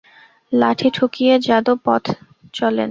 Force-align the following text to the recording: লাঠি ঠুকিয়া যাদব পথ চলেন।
লাঠি 0.51 0.87
ঠুকিয়া 0.93 1.35
যাদব 1.47 1.77
পথ 1.85 2.03
চলেন। 2.53 2.79